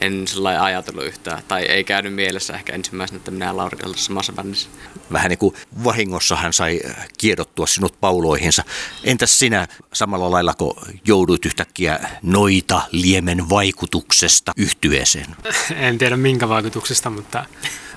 en 0.00 0.28
sillä 0.28 0.48
lailla 0.48 0.64
ajatellut 0.64 1.04
yhtään. 1.04 1.42
Tai 1.48 1.62
ei 1.62 1.84
käynyt 1.84 2.14
mielessä 2.14 2.54
ehkä 2.54 2.72
ensimmäisenä, 2.72 3.16
että 3.16 3.30
minä 3.30 3.44
ja 3.44 3.56
Lauri 3.56 3.78
ollaan 3.84 3.98
samassa 3.98 4.32
bändissä. 4.32 4.68
Vähän 5.12 5.28
niin 5.28 5.38
kuin 5.38 5.54
vahingossa 5.84 6.36
hän 6.36 6.52
sai 6.52 6.80
äh, 6.90 7.08
kiedottua 7.18 7.66
sinut 7.66 8.00
pauloihinsa. 8.00 8.64
Entäs 9.04 9.38
sinä 9.38 9.68
samalla 9.92 10.30
lailla, 10.30 10.54
kun 10.54 10.76
jouduit 11.04 11.44
yhtäkkiä 11.44 11.98
noita 12.22 12.82
liemen 12.92 13.48
vaikutuksesta 13.48 14.52
yhtyeeseen? 14.56 15.36
En 15.86 15.98
tiedä 15.98 16.16
minkä 16.16 16.48
vaikutuksesta, 16.48 17.10
mutta 17.10 17.44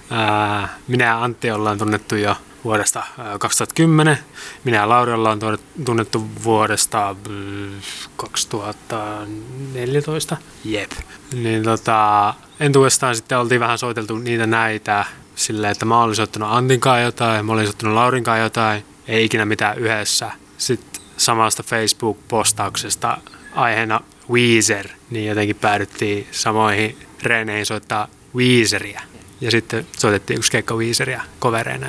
ää, 0.09 0.77
minä 0.87 1.05
ja 1.05 1.23
Antti 1.23 1.51
ollaan 1.51 1.77
tunnettu 1.77 2.15
jo 2.15 2.35
vuodesta 2.63 3.03
ää, 3.17 3.39
2010. 3.39 4.17
Minä 4.63 4.77
ja 4.77 4.89
Lauri 4.89 5.13
ollaan 5.13 5.39
tunnet- 5.39 5.83
tunnettu 5.85 6.27
vuodesta 6.43 7.15
mm, 7.29 7.71
2014. 8.17 10.37
Jep. 10.65 10.91
Niin 11.33 11.63
tota, 11.63 12.33
entuudestaan 12.59 13.15
sitten 13.15 13.37
oltiin 13.37 13.61
vähän 13.61 13.77
soiteltu 13.77 14.17
niitä 14.17 14.47
näitä 14.47 15.05
silleen, 15.35 15.71
että 15.71 15.85
mä 15.85 16.03
olin 16.03 16.15
soittanut 16.15 16.49
Antinkaan 16.51 17.03
jotain, 17.03 17.45
mä 17.45 17.53
olin 17.53 17.65
soittanut 17.65 17.95
Laurinkaan 17.95 18.39
jotain, 18.39 18.85
ei 19.07 19.25
ikinä 19.25 19.45
mitään 19.45 19.77
yhdessä. 19.77 20.31
Sitten 20.57 21.01
samasta 21.17 21.63
Facebook-postauksesta 21.63 23.17
aiheena 23.55 23.99
Weezer, 24.31 24.87
niin 25.09 25.27
jotenkin 25.27 25.55
päädyttiin 25.55 26.27
samoihin 26.31 26.97
reeneihin 27.23 27.65
soittaa 27.65 28.07
Weezeria. 28.35 29.01
Ja 29.41 29.51
sitten 29.51 29.87
soitettiin 29.97 30.37
yksi 30.37 30.51
keikka 30.51 30.75
Weezeria 30.75 31.21
kovereina. 31.39 31.87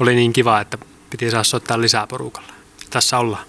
Oli 0.00 0.14
niin 0.14 0.32
kiva, 0.32 0.60
että 0.60 0.78
piti 1.10 1.30
saada 1.30 1.44
soittaa 1.44 1.80
lisää 1.80 2.06
porukalla. 2.06 2.48
Tässä 2.90 3.18
ollaan. 3.18 3.44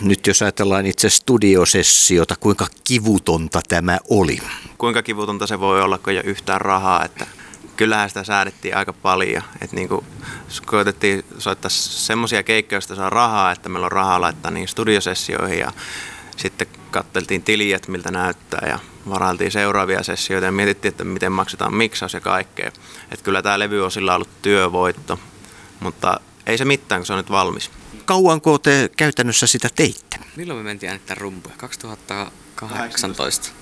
Nyt 0.00 0.26
jos 0.26 0.42
ajatellaan 0.42 0.86
itse 0.86 1.10
studiosessiota, 1.10 2.34
kuinka 2.40 2.66
kivutonta 2.84 3.60
tämä 3.68 3.98
oli? 4.10 4.38
Kuinka 4.78 5.02
kivutonta 5.02 5.46
se 5.46 5.60
voi 5.60 5.82
olla, 5.82 5.98
kun 5.98 6.12
ei 6.12 6.18
ole 6.18 6.24
yhtään 6.24 6.60
rahaa, 6.60 7.04
että 7.04 7.26
kyllähän 7.76 8.10
sitä 8.10 8.24
säädettiin 8.24 8.76
aika 8.76 8.92
paljon. 8.92 9.42
Että 9.60 9.76
niin 9.76 9.88
kuin, 9.88 10.06
koitettiin 10.66 11.24
soittaa 11.38 11.70
semmoisia 11.70 12.42
keikkoja, 12.42 12.76
joista 12.76 12.94
saa 12.94 13.10
rahaa, 13.10 13.52
että 13.52 13.68
meillä 13.68 13.84
on 13.84 13.92
rahaa 13.92 14.20
laittaa 14.20 14.50
niin 14.50 14.68
studiosessioihin 14.68 15.58
ja 15.58 15.72
sitten 16.36 16.66
katteltiin 16.90 17.42
tiliä, 17.42 17.76
että 17.76 17.90
miltä 17.90 18.10
näyttää 18.10 18.68
ja 18.68 18.78
varailtiin 19.08 19.52
seuraavia 19.52 20.02
sessioita 20.02 20.46
ja 20.46 20.52
mietittiin, 20.52 20.90
että 20.90 21.04
miten 21.04 21.32
maksetaan 21.32 21.74
miksaus 21.74 22.14
ja 22.14 22.20
kaikkea. 22.20 22.68
Että 23.10 23.24
kyllä 23.24 23.42
tämä 23.42 23.58
levy 23.58 23.84
on 23.84 23.90
sillä 23.90 24.14
ollut 24.14 24.42
työvoitto, 24.42 25.18
mutta 25.80 26.20
ei 26.46 26.58
se 26.58 26.64
mitään, 26.64 27.00
kun 27.00 27.06
se 27.06 27.12
on 27.12 27.16
nyt 27.16 27.30
valmis. 27.30 27.70
Kauanko 28.04 28.58
te 28.58 28.90
käytännössä 28.96 29.46
sitä 29.46 29.68
teitte? 29.74 30.18
Milloin 30.36 30.58
me 30.58 30.62
mentiin 30.62 30.90
äänittää 30.90 31.16
rumpuja? 31.20 31.54
2018. 31.56 33.52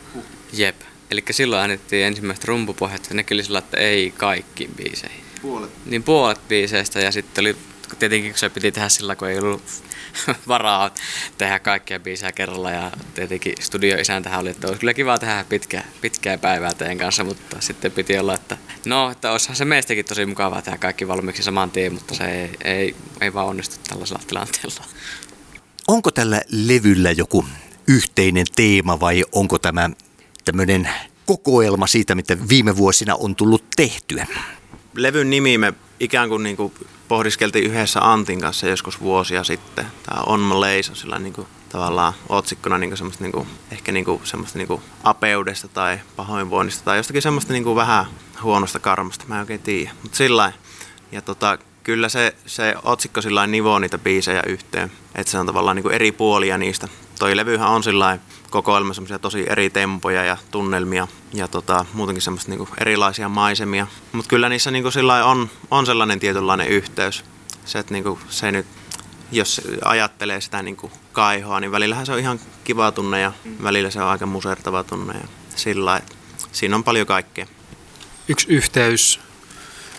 Jep. 0.52 0.76
Eli 1.10 1.24
silloin 1.30 1.60
äänettiin 1.60 2.06
ensimmäistä 2.06 2.44
rumpupohjat 2.48 3.06
ja 3.08 3.14
ne 3.14 3.22
kyllä 3.22 3.42
sillä, 3.42 3.58
että 3.58 3.76
ei 3.76 4.14
kaikkiin 4.16 4.70
biiseihin. 4.74 5.24
Puolet. 5.42 5.70
Niin 5.86 6.02
puolet 6.02 6.48
biiseistä 6.48 7.00
ja 7.00 7.12
sitten 7.12 7.42
oli 7.42 7.56
tietenkin 7.98 8.30
kun 8.30 8.38
se 8.38 8.50
piti 8.50 8.72
tehdä 8.72 8.88
sillä, 8.88 9.16
kun 9.16 9.28
ei 9.28 9.38
ollut 9.38 9.62
varaa 10.48 10.90
tehdä 11.38 11.58
kaikkia 11.58 12.00
biisejä 12.00 12.32
kerralla 12.32 12.70
ja 12.70 12.90
tietenkin 13.14 13.54
studioisäntähän 13.60 14.40
oli, 14.40 14.50
että 14.50 14.66
olisi 14.66 14.80
kyllä 14.80 14.94
kiva 14.94 15.18
tehdä 15.18 15.44
pitkä, 15.48 15.82
pitkää 16.00 16.38
päivää 16.38 16.74
teidän 16.74 16.98
kanssa, 16.98 17.24
mutta 17.24 17.56
sitten 17.60 17.92
piti 17.92 18.18
olla, 18.18 18.34
että 18.34 18.56
no, 18.86 19.10
että 19.10 19.30
olisihan 19.30 19.56
se 19.56 19.64
meistäkin 19.64 20.04
tosi 20.04 20.26
mukavaa 20.26 20.62
tehdä 20.62 20.78
kaikki 20.78 21.08
valmiiksi 21.08 21.42
saman 21.42 21.70
tien, 21.70 21.92
mutta 21.92 22.14
se 22.14 22.24
ei, 22.24 22.50
ei, 22.64 22.96
ei 23.20 23.34
vaan 23.34 23.46
onnistu 23.46 23.76
tällaisella 23.88 24.22
tilanteella. 24.26 24.84
Onko 25.88 26.10
tällä 26.10 26.42
levyllä 26.50 27.10
joku 27.10 27.44
yhteinen 27.86 28.46
teema 28.56 29.00
vai 29.00 29.24
onko 29.32 29.58
tämä 29.58 29.90
tämmöinen 30.44 30.88
kokoelma 31.26 31.86
siitä, 31.86 32.14
mitä 32.14 32.36
viime 32.48 32.76
vuosina 32.76 33.14
on 33.14 33.36
tullut 33.36 33.64
tehtyä? 33.76 34.26
Levyn 34.94 35.30
nimi 35.30 35.58
me 35.58 35.74
ikään 36.00 36.28
kuin, 36.28 36.42
niin 36.42 36.56
kuin 36.56 36.74
pohdiskeltiin 37.08 37.64
yhdessä 37.64 38.12
Antin 38.12 38.40
kanssa 38.40 38.66
joskus 38.66 39.00
vuosia 39.00 39.44
sitten. 39.44 39.86
Tämä 40.02 40.22
On 40.26 40.40
Malaysia, 40.40 40.94
sillä 40.94 41.18
niin 41.18 41.32
kuin, 41.32 41.46
tavallaan 41.68 42.12
otsikkona 42.28 42.78
niin 42.78 42.90
kuin 42.90 42.98
semmoista, 42.98 43.24
niin 43.24 43.32
kuin, 43.32 43.48
ehkä 43.72 43.92
niin 43.92 44.04
kuin, 44.04 44.20
semmoista 44.24 44.58
niin 44.58 44.68
kuin 44.68 44.82
apeudesta 45.02 45.68
tai 45.68 46.00
pahoinvoinnista 46.16 46.84
tai 46.84 46.96
jostakin 46.96 47.22
semmoista 47.22 47.52
niin 47.52 47.64
kuin 47.64 47.76
vähän 47.76 48.06
huonosta 48.42 48.78
karmasta, 48.78 49.24
mä 49.28 49.34
en 49.34 49.40
oikein 49.40 49.60
tiedä. 49.60 49.90
Mutta 50.02 50.16
sillä 50.16 50.52
Ja 51.12 51.22
tota, 51.22 51.58
kyllä 51.82 52.08
se, 52.08 52.34
se 52.46 52.74
otsikko 52.82 53.22
sillä 53.22 53.46
nivoo 53.46 53.78
niitä 53.78 53.98
biisejä 53.98 54.42
yhteen, 54.46 54.92
että 55.14 55.30
se 55.30 55.38
on 55.38 55.46
tavallaan 55.46 55.76
niin 55.76 55.82
kuin 55.82 55.94
eri 55.94 56.12
puolia 56.12 56.58
niistä. 56.58 56.88
Toi 57.24 57.36
levyhän 57.36 57.68
on 57.68 57.82
sillä 57.82 58.18
kokoelma 58.50 58.94
semmoisia 58.94 59.18
tosi 59.18 59.44
eri 59.48 59.70
tempoja 59.70 60.24
ja 60.24 60.36
tunnelmia 60.50 61.08
ja 61.32 61.48
tota, 61.48 61.86
muutenkin 61.92 62.22
semmoista 62.22 62.50
niinku 62.50 62.68
erilaisia 62.80 63.28
maisemia. 63.28 63.86
Mutta 64.12 64.28
kyllä 64.28 64.48
niissä 64.48 64.70
niinku 64.70 64.90
sillä 64.90 65.24
on, 65.24 65.50
on 65.70 65.86
sellainen 65.86 66.20
tietynlainen 66.20 66.68
yhteys. 66.68 67.24
Se, 67.64 67.78
että 67.78 67.94
niinku, 67.94 68.18
se 68.28 68.52
nyt, 68.52 68.66
jos 69.32 69.60
ajattelee 69.84 70.40
sitä 70.40 70.62
niinku 70.62 70.92
kaihoa, 71.12 71.60
niin 71.60 71.72
välillähän 71.72 72.06
se 72.06 72.12
on 72.12 72.18
ihan 72.18 72.40
kiva 72.64 72.92
tunne 72.92 73.20
ja 73.20 73.32
välillä 73.62 73.90
se 73.90 74.02
on 74.02 74.08
aika 74.08 74.26
musertava 74.26 74.84
tunne. 74.84 75.14
Ja 75.14 75.28
sillä 75.56 76.00
siinä 76.52 76.76
on 76.76 76.84
paljon 76.84 77.06
kaikkea. 77.06 77.46
Yksi 78.28 78.46
yhteys, 78.48 79.20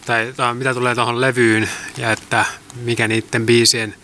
tai, 0.05 0.33
tai 0.37 0.53
mitä 0.53 0.73
tulee 0.73 0.95
tuohon 0.95 1.21
levyyn 1.21 1.69
ja 1.97 2.11
että 2.11 2.45
mikä 2.75 3.07
niiden 3.07 3.45
biisien 3.45 3.95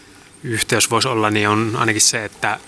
yhteys 0.44 0.92
voisi 0.92 1.08
olla, 1.08 1.30
niin 1.30 1.50
on 1.50 1.76
ainakin 1.80 2.02
se, 2.02 2.26
että 2.26 2.60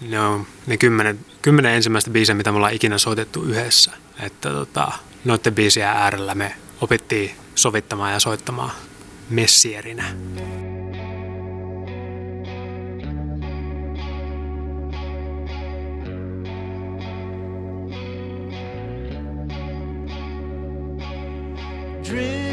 ne 0.00 0.20
on 0.20 0.46
ne 0.66 0.76
kymmenen, 0.76 1.18
kymmenen 1.42 1.74
ensimmäistä 1.74 2.10
biisiä, 2.10 2.34
mitä 2.34 2.50
me 2.50 2.56
ollaan 2.56 2.74
ikinä 2.74 2.98
soitettu 2.98 3.42
yhdessä. 3.42 3.92
Että 4.20 4.50
tota, 4.50 4.92
noiden 5.24 5.54
biisien 5.54 5.88
äärellä 5.88 6.34
me 6.34 6.54
opittiin 6.80 7.30
sovittamaan 7.54 8.12
ja 8.12 8.20
soittamaan 8.20 8.70
messierinä. 9.30 10.04
Dream 22.08 22.49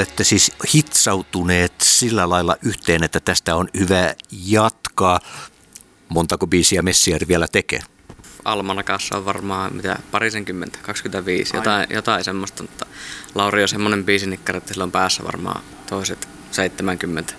olette 0.00 0.24
siis 0.24 0.52
hitsautuneet 0.74 1.72
sillä 1.82 2.28
lailla 2.28 2.56
yhteen, 2.62 3.04
että 3.04 3.20
tästä 3.20 3.56
on 3.56 3.68
hyvä 3.78 4.14
jatkaa. 4.46 5.20
Montako 6.08 6.46
biisiä 6.46 6.82
Messiari 6.82 7.28
vielä 7.28 7.48
tekee? 7.52 7.80
Almanakassa 8.44 9.16
on 9.16 9.24
varmaan 9.24 9.76
mitä 9.76 9.98
parisenkymmentä, 10.10 10.78
25, 10.82 11.56
jotain, 11.56 11.86
jotain 11.90 12.24
semmoista, 12.24 12.62
mutta 12.62 12.86
Lauri 13.34 13.62
on 13.62 13.68
semmoinen 13.68 14.04
biisinikkari, 14.04 14.58
että 14.58 14.72
sillä 14.72 14.84
on 14.84 14.92
päässä 14.92 15.24
varmaan 15.24 15.62
toiset 15.88 16.28
70, 16.50 17.34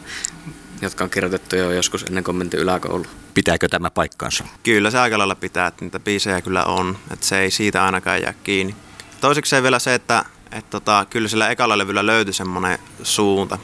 jotka 0.82 1.04
on 1.04 1.10
kirjoitettu 1.10 1.56
jo 1.56 1.72
joskus 1.72 2.04
ennen 2.04 2.24
kuin 2.24 2.38
menty 2.38 2.58
yläkoulu. 2.58 3.06
Pitääkö 3.34 3.68
tämä 3.68 3.90
paikkansa? 3.90 4.44
Kyllä 4.64 4.92
se 4.92 5.00
aika 5.00 5.18
lailla 5.18 5.36
pitää, 5.36 5.68
että 5.68 5.86
niitä 5.86 6.00
biisejä 6.00 6.42
kyllä 6.42 6.64
on, 6.64 6.98
että 7.12 7.26
se 7.26 7.40
ei 7.40 7.52
siitä 7.52 7.86
ainakaan 7.86 8.22
jää 8.22 8.34
kiinni. 8.44 8.76
Toiseksi 9.22 9.64
vielä 9.64 9.80
se, 9.80 9.94
että, 9.94 10.26
että 10.52 10.70
tota, 10.72 11.06
kyllä 11.10 11.28
sillä 11.28 11.50
ekalla 11.50 11.78
levyllä 11.78 12.06
löytyi 12.06 12.34
semmoinen 12.34 12.80
suunta, 13.04 13.58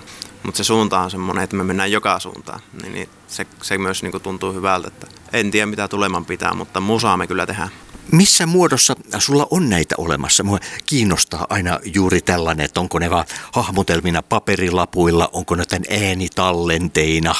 mutta 0.43 0.57
se 0.57 0.63
suunta 0.63 0.99
on 0.99 1.11
semmoinen, 1.11 1.43
että 1.43 1.55
me 1.55 1.63
mennään 1.63 1.91
joka 1.91 2.19
suuntaan. 2.19 2.59
Niin, 2.81 2.93
niin 2.93 3.09
se, 3.27 3.47
se 3.61 3.77
myös 3.77 4.03
niin 4.03 4.11
kuin 4.11 4.23
tuntuu 4.23 4.53
hyvältä, 4.53 4.87
että 4.87 5.07
en 5.33 5.51
tiedä 5.51 5.65
mitä 5.65 5.87
tuleman 5.87 6.25
pitää, 6.25 6.53
mutta 6.53 6.79
musaa 6.79 7.17
me 7.17 7.27
kyllä 7.27 7.45
tehdään. 7.45 7.69
Missä 8.11 8.45
muodossa 8.45 8.95
sulla 9.19 9.47
on 9.51 9.69
näitä 9.69 9.95
olemassa? 9.97 10.43
Mua 10.43 10.59
kiinnostaa 10.85 11.45
aina 11.49 11.79
juuri 11.95 12.21
tällainen, 12.21 12.65
että 12.65 12.79
onko 12.79 12.99
ne 12.99 13.09
vaan 13.09 13.25
hahmotelmina 13.53 14.21
paperilapuilla, 14.21 15.29
onko 15.33 15.55
ne 15.55 15.65
tämän 15.65 16.03
äänitallenteina. 16.07 17.35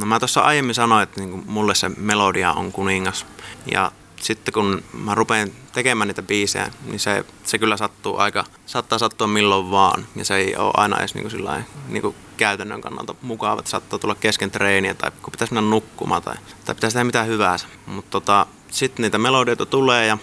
No 0.00 0.06
mä 0.06 0.18
tuossa 0.18 0.40
aiemmin 0.40 0.74
sanoin, 0.74 1.02
että 1.02 1.20
niin 1.20 1.30
kuin 1.30 1.44
mulle 1.46 1.74
se 1.74 1.88
melodia 1.88 2.52
on 2.52 2.72
kuningas. 2.72 3.26
Ja 3.72 3.92
sitten 4.24 4.54
kun 4.54 4.82
mä 4.92 5.14
rupean 5.14 5.50
tekemään 5.72 6.08
niitä 6.08 6.22
biisejä, 6.22 6.70
niin 6.86 7.00
se, 7.00 7.24
se 7.44 7.58
kyllä 7.58 7.76
sattuu 7.76 8.16
aika, 8.16 8.44
saattaa 8.66 8.98
sattua 8.98 9.26
milloin 9.26 9.70
vaan. 9.70 10.06
Ja 10.16 10.24
se 10.24 10.36
ei 10.36 10.56
ole 10.56 10.72
aina 10.76 10.98
edes 10.98 11.14
niin 11.14 11.30
kuin 11.30 11.64
niin 11.88 12.02
kuin 12.02 12.16
käytännön 12.36 12.80
kannalta 12.80 13.14
mukava, 13.22 13.58
että 13.58 13.70
saattaa 13.70 13.98
tulla 13.98 14.14
kesken 14.14 14.50
treeniä 14.50 14.94
tai 14.94 15.10
kun 15.22 15.30
pitäisi 15.30 15.54
mennä 15.54 15.70
nukkumaan 15.70 16.22
tai, 16.22 16.34
tai 16.64 16.74
pitäisi 16.74 16.94
tehdä 16.94 17.04
mitään 17.04 17.26
hyvää. 17.26 17.56
Mutta 17.86 18.10
tota, 18.10 18.46
sitten 18.70 19.02
niitä 19.02 19.18
melodioita 19.18 19.66
tulee 19.66 20.06
ja 20.06 20.18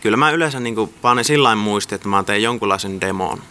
kyllä 0.00 0.16
mä 0.16 0.30
yleensä 0.30 0.60
niin 0.60 0.74
kuin 0.74 0.94
panen 1.02 1.24
sillä 1.24 1.54
muisti, 1.54 1.94
että 1.94 2.08
mä 2.08 2.22
teen 2.22 2.42
jonkunlaisen 2.42 3.00
demon. 3.00 3.42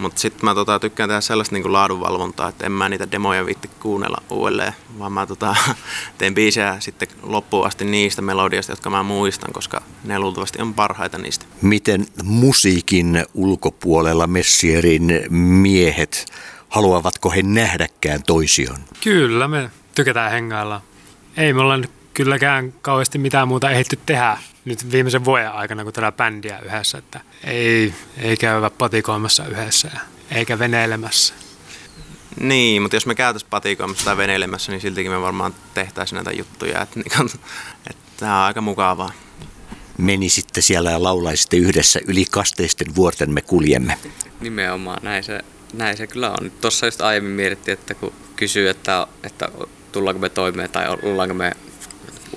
Mutta 0.00 0.20
sitten 0.20 0.44
mä 0.44 0.54
tota, 0.54 0.78
tykkään 0.78 1.08
tehdä 1.08 1.20
sellaista 1.20 1.54
niinku 1.54 1.72
laadunvalvontaa, 1.72 2.48
että 2.48 2.66
en 2.66 2.72
mä 2.72 2.88
niitä 2.88 3.10
demoja 3.10 3.46
viitti 3.46 3.70
kuunnella 3.80 4.22
uudelleen, 4.30 4.72
vaan 4.98 5.12
mä 5.12 5.26
tota, 5.26 5.56
teen 6.18 6.34
biisejä 6.34 6.76
sitten 6.78 7.08
loppuun 7.22 7.66
asti 7.66 7.84
niistä 7.84 8.22
melodioista, 8.22 8.72
jotka 8.72 8.90
mä 8.90 9.02
muistan, 9.02 9.52
koska 9.52 9.82
ne 10.04 10.18
luultavasti 10.18 10.62
on 10.62 10.74
parhaita 10.74 11.18
niistä. 11.18 11.46
Miten 11.62 12.06
musiikin 12.24 13.24
ulkopuolella 13.34 14.26
Messierin 14.26 15.22
miehet, 15.30 16.26
haluavatko 16.68 17.30
he 17.30 17.42
nähdäkään 17.42 18.22
toisiaan? 18.22 18.80
Kyllä, 19.04 19.48
me 19.48 19.70
tykätään 19.94 20.30
hengailla. 20.30 20.82
Ei 21.36 21.52
me 21.52 21.60
olla 21.60 21.76
nyt 21.76 21.90
kylläkään 22.14 22.72
kauheasti 22.82 23.18
mitään 23.18 23.48
muuta 23.48 23.70
ehditty 23.70 23.98
tehdä 24.06 24.38
nyt 24.64 24.92
viimeisen 24.92 25.24
vuoden 25.24 25.52
aikana, 25.52 25.84
kun 25.84 25.92
tällä 25.92 26.12
bändiä 26.12 26.58
yhdessä, 26.58 26.98
että 26.98 27.20
ei, 27.44 27.94
ei 28.18 28.36
käydä 28.36 28.70
patikoimassa 28.70 29.46
yhdessä 29.46 29.90
eikä 30.30 30.58
veneilemässä. 30.58 31.34
Niin, 32.40 32.82
mutta 32.82 32.96
jos 32.96 33.06
me 33.06 33.14
käytäisiin 33.14 33.50
patikoimassa 33.50 34.04
tai 34.04 34.16
veneilemässä, 34.16 34.72
niin 34.72 34.80
siltikin 34.80 35.12
me 35.12 35.20
varmaan 35.20 35.54
tehtäisiin 35.74 36.16
näitä 36.16 36.30
juttuja. 36.30 36.82
Että, 36.82 37.00
niin, 37.00 37.30
että 37.90 38.02
tämä 38.16 38.38
on 38.38 38.44
aika 38.44 38.60
mukavaa. 38.60 39.12
Menisitte 39.98 40.60
siellä 40.60 40.90
ja 40.90 41.02
laulaisitte 41.02 41.56
yhdessä 41.56 42.00
yli 42.06 42.24
kasteisten 42.30 42.94
vuorten 42.94 43.30
me 43.30 43.42
kuljemme. 43.42 43.98
Nimenomaan, 44.40 44.98
näin 45.02 45.24
se, 45.24 45.40
näin 45.72 45.96
se 45.96 46.06
kyllä 46.06 46.30
on. 46.30 46.52
Tuossa 46.60 46.86
just 46.86 47.00
aiemmin 47.00 47.32
mietittiin, 47.32 47.72
että 47.72 47.94
kun 47.94 48.12
kysyy, 48.36 48.68
että, 48.68 49.06
että 49.22 49.48
tullaanko 49.92 50.20
me 50.20 50.28
toimeen 50.28 50.70
tai 50.70 50.88
ollaanko 51.02 51.34
me 51.34 51.52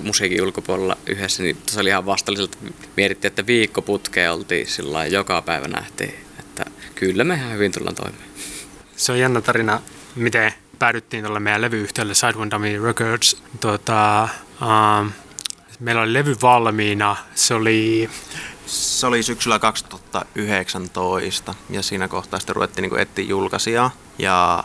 musiikin 0.02 0.42
ulkopuolella 0.42 0.96
yhdessä, 1.06 1.42
niin 1.42 1.56
se 1.66 1.80
oli 1.80 1.88
ihan 1.88 2.06
vastalliselta. 2.06 2.58
Mietittiin, 2.96 3.28
että 3.28 3.46
viikko 3.46 3.82
putkeen 3.82 4.32
oltiin 4.32 4.66
sillä 4.66 5.06
joka 5.06 5.42
päivä 5.42 5.68
nähtiin, 5.68 6.14
että 6.38 6.64
kyllä 6.94 7.24
me 7.24 7.34
ihan 7.34 7.52
hyvin 7.52 7.72
tullaan 7.72 7.94
toimeen. 7.94 8.24
Se 8.96 9.12
on 9.12 9.18
jännä 9.18 9.40
tarina, 9.40 9.82
miten 10.16 10.52
päädyttiin 10.78 11.24
tuolle 11.24 11.40
meidän 11.40 11.60
levyyhtiölle 11.60 12.14
Side 12.14 12.34
One 12.36 12.50
Dummy 12.50 12.84
Records. 12.84 13.42
Tuota, 13.60 14.28
um, 14.62 15.12
meillä 15.80 16.02
oli 16.02 16.12
levy 16.12 16.36
valmiina, 16.42 17.16
se 17.34 17.54
oli... 17.54 18.10
Se 18.66 19.06
oli 19.06 19.22
syksyllä 19.22 19.58
2019 19.58 21.54
ja 21.70 21.82
siinä 21.82 22.08
kohtaa 22.08 22.40
sitten 22.40 22.56
ruvettiin 22.56 22.90
niin 22.90 23.00
etsiä 23.00 23.24
julkaisijaa. 23.24 23.90
Ja 24.18 24.64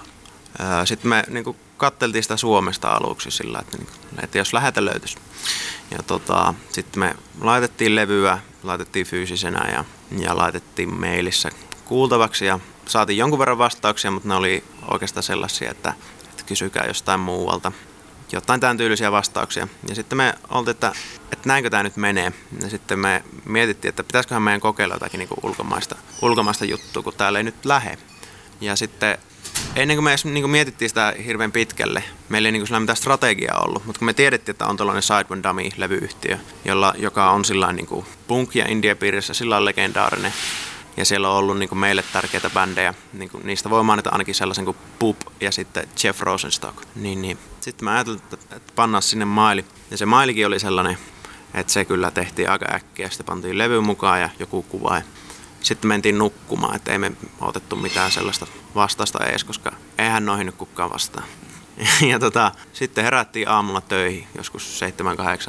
sitten 0.86 1.10
me 1.10 1.24
niin 1.28 1.44
kuin, 1.44 1.58
katteltiin 1.80 2.24
sitä 2.24 2.38
Suomesta 2.38 2.92
aluksi 2.92 3.32
sillä, 3.32 3.60
että, 3.60 3.78
niin, 3.78 3.90
että 4.24 4.38
jos 4.38 4.54
lähetä 4.54 4.86
löytyisi. 4.86 5.18
Ja 5.92 6.04
tota, 6.04 6.54
sitten 6.72 7.00
me 7.00 7.16
laitettiin 7.42 7.96
levyä, 7.96 8.40
laitettiin 8.64 9.06
fyysisenä 9.06 9.72
ja, 9.72 9.84
ja 10.20 10.38
laitettiin 10.38 11.00
mailissa 11.00 11.50
kuultavaksi 11.86 12.46
ja 12.46 12.60
saatiin 12.86 13.18
jonkun 13.18 13.40
verran 13.40 13.58
vastauksia, 13.58 14.12
mutta 14.12 14.30
ne 14.30 14.36
oli 14.36 14.64
oikeastaan 14.92 15.24
sellaisia, 15.24 15.72
että, 15.72 15.94
että 16.30 16.44
kysykää 16.44 16.86
jostain 16.88 17.20
muualta. 17.20 17.72
Jotain 18.32 18.60
tämän 18.60 18.78
tyylisiä 18.78 19.12
vastauksia. 19.12 19.68
Ja 19.90 19.96
sitten 19.96 20.18
me 20.18 20.34
oltiin, 20.50 20.72
että, 20.72 20.92
että 21.32 21.48
näinkö 21.50 21.70
tämä 21.70 21.84
nyt 21.84 21.98
menee. 21.98 22.34
Ja 22.62 22.70
sitten 22.70 23.00
me 23.00 23.24
mietittiin, 23.46 23.90
että 23.90 24.04
pitäisiköhän 24.04 24.42
meidän 24.42 24.62
kokeilla 24.62 24.96
jotakin 24.96 25.18
niin 25.18 25.30
ulkomaista, 25.44 25.96
ulkomaista 26.22 26.66
juttua, 26.66 27.04
kun 27.04 27.14
täällä 27.14 27.40
ei 27.40 27.44
nyt 27.44 27.66
lähe. 27.66 27.98
Ja 28.62 28.76
sitten 28.76 29.18
ennen 29.76 29.98
kuin 29.98 30.04
me 30.04 30.12
edes 30.12 30.26
niin 30.26 30.44
kuin 30.44 30.52
mietittiin 30.52 30.90
sitä 30.90 31.14
hirveän 31.26 31.52
pitkälle, 31.52 32.04
meillä 32.30 32.48
ei 32.48 32.52
niin 32.52 32.68
kuin 32.68 32.82
mitään 32.82 32.98
strategiaa 32.98 33.64
ollut, 33.66 33.86
mutta 33.86 34.00
kun 34.00 34.06
me 34.06 34.14
tiedettiin, 34.14 34.54
että 34.54 34.68
on 34.68 34.78
tällainen 34.78 35.04
Sidewind 35.04 35.44
Dummy-levyyhtiö, 35.44 36.38
jolla, 36.66 36.94
joka 36.98 37.32
on 37.32 37.46
sillä 37.46 37.74
niin 37.74 37.88
kuin 37.88 38.06
punk- 38.06 38.52
ja 38.54 38.66
indie-piirissä 38.68 39.34
sillä 39.34 39.66
legendaarinen, 39.66 40.34
ja 40.98 41.06
siellä 41.06 41.30
on 41.30 41.38
ollut 41.38 41.58
niin 41.58 41.70
kuin 41.70 41.80
meille 41.80 42.04
tärkeitä 42.14 42.50
bändejä, 42.50 42.94
niin 43.14 43.30
kuin, 43.30 43.48
niistä 43.48 43.70
voi 43.70 43.84
mainita 43.84 44.10
ainakin 44.10 44.36
sellaisen 44.36 44.66
kuin 44.66 44.78
Pup 45.00 45.18
ja 45.42 45.52
sitten 45.52 45.88
Jeff 46.04 46.22
Rosenstock. 46.22 46.78
Niin, 46.96 47.22
niin. 47.22 47.38
Sitten 47.62 47.86
mä 47.86 47.92
ajattelin, 47.92 48.22
että 48.34 48.60
pannaan 48.76 49.02
sinne 49.02 49.26
maili, 49.26 49.66
ja 49.92 49.98
se 49.98 50.06
mailikin 50.06 50.48
oli 50.48 50.60
sellainen, 50.60 50.98
että 51.54 51.74
se 51.74 51.86
kyllä 51.86 52.12
tehtiin 52.12 52.50
aika 52.50 52.66
äkkiä, 52.74 53.10
sitten 53.10 53.26
pantiin 53.26 53.58
levy 53.58 53.82
mukaan 53.82 54.22
ja 54.22 54.30
joku 54.40 54.62
kuva, 54.62 54.96
ja 54.96 55.02
sitten 55.62 55.88
mentiin 55.88 56.18
nukkumaan, 56.18 56.76
että 56.76 56.92
ei 56.92 56.98
me 56.98 57.12
otettu 57.42 57.76
mitään 57.76 58.12
sellaista 58.12 58.48
vastausta 58.76 59.26
edes, 59.26 59.44
koska 59.44 59.72
eihän 59.98 60.26
noihin 60.26 60.46
nyt 60.46 60.56
kukaan 60.56 60.90
vastaa. 60.90 61.24
Ja 62.10 62.20
tota, 62.20 62.52
sitten 62.74 63.04
herättiin 63.04 63.50
aamulla 63.50 63.82
töihin, 63.82 64.28
joskus 64.38 64.82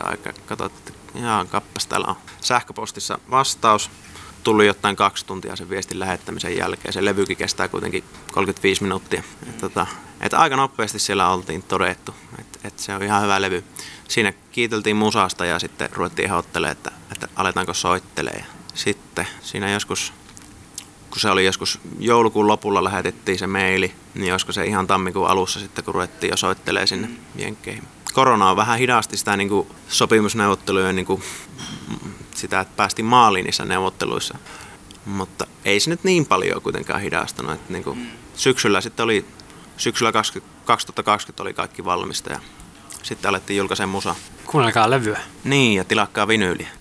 7-8 0.02 0.08
aikaa. 0.08 0.32
Katsoin, 0.46 0.70
että 0.70 0.92
ihan 1.14 1.48
kappas, 1.48 1.86
täällä 1.86 2.06
on 2.06 2.16
sähköpostissa 2.40 3.18
vastaus. 3.30 3.90
Tuli 4.42 4.66
jotain 4.66 4.96
kaksi 4.96 5.26
tuntia 5.26 5.56
sen 5.56 5.70
viestin 5.70 6.00
lähettämisen 6.00 6.56
jälkeen. 6.56 6.92
Se 6.92 7.04
levykin 7.04 7.36
kestää 7.36 7.68
kuitenkin 7.68 8.04
35 8.32 8.82
minuuttia. 8.82 9.22
Et 9.48 9.58
tota, 9.58 9.86
et 10.20 10.34
aika 10.34 10.56
nopeasti 10.56 10.98
siellä 10.98 11.30
oltiin 11.30 11.62
todettu, 11.62 12.14
että 12.38 12.58
et 12.64 12.78
se 12.78 12.94
on 12.94 13.02
ihan 13.02 13.22
hyvä 13.22 13.40
levy. 13.40 13.64
Siinä 14.08 14.32
kiiteltiin 14.52 14.96
musasta 14.96 15.46
ja 15.46 15.58
sitten 15.58 15.88
ruvettiin 15.92 16.26
ehdottelemaan, 16.26 16.72
että, 16.72 16.90
että 17.12 17.28
aletaanko 17.36 17.74
soittelee 17.74 18.44
sitten 18.74 19.26
siinä 19.42 19.70
joskus, 19.70 20.12
kun 21.10 21.20
se 21.20 21.30
oli 21.30 21.44
joskus 21.44 21.80
joulukuun 21.98 22.46
lopulla 22.46 22.84
lähetettiin 22.84 23.38
se 23.38 23.46
maili, 23.46 23.94
niin 24.14 24.32
olisiko 24.32 24.52
se 24.52 24.64
ihan 24.64 24.86
tammikuun 24.86 25.28
alussa 25.28 25.60
sitten, 25.60 25.84
kun 25.84 25.94
ruvettiin 25.94 26.30
jo 26.30 26.36
soittelee 26.36 26.86
sinne 26.86 27.10
jenkkeihin. 27.36 27.82
Korona 28.12 28.50
on 28.50 28.56
vähän 28.56 28.78
hidasti 28.78 29.16
sitä 29.16 29.36
niin 29.36 29.48
kuin 29.48 29.68
sopimusneuvotteluja, 29.88 30.92
niin 30.92 31.06
kuin 31.06 31.22
sitä, 32.34 32.60
että 32.60 32.76
päästiin 32.76 33.06
maaliin 33.06 33.44
niissä 33.44 33.64
neuvotteluissa. 33.64 34.38
Mutta 35.06 35.46
ei 35.64 35.80
se 35.80 35.90
nyt 35.90 36.04
niin 36.04 36.26
paljon 36.26 36.62
kuitenkaan 36.62 37.00
hidastunut. 37.00 37.52
Että 37.52 37.72
niin 37.72 37.84
kuin 37.84 38.10
syksyllä 38.34 38.80
sitten 38.80 39.04
oli, 39.04 39.24
syksyllä 39.76 40.12
20, 40.12 40.54
2020 40.64 41.42
oli 41.42 41.54
kaikki 41.54 41.84
valmista 41.84 42.32
ja 42.32 42.40
sitten 43.02 43.28
alettiin 43.28 43.56
julkaisemaan 43.56 43.90
musa. 43.90 44.14
Kuunnelkaa 44.46 44.90
levyä. 44.90 45.20
Niin, 45.44 45.76
ja 45.76 45.84
tilakkaa 45.84 46.28
vinyyliä. 46.28 46.80